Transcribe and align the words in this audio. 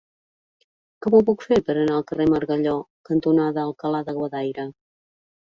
Com 1.05 1.17
ho 1.17 1.19
puc 1.27 1.45
fer 1.47 1.59
per 1.67 1.75
anar 1.81 1.97
al 1.97 2.05
carrer 2.13 2.27
Margalló 2.35 2.73
cantonada 3.11 3.67
Alcalá 3.67 4.03
de 4.11 4.19
Guadaira? 4.19 4.69